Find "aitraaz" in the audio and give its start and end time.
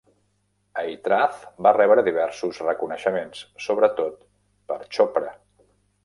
0.83-1.41